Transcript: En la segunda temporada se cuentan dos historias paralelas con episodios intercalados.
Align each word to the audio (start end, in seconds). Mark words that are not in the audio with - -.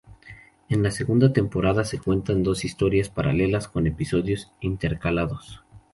En 0.67 0.81
la 0.81 0.89
segunda 0.89 1.31
temporada 1.31 1.83
se 1.83 1.99
cuentan 1.99 2.41
dos 2.41 2.65
historias 2.65 3.09
paralelas 3.09 3.67
con 3.67 3.85
episodios 3.85 4.51
intercalados. 4.59 5.61